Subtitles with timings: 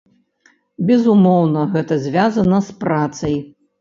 [0.87, 3.37] Безумоўна, гэта звязана з працай.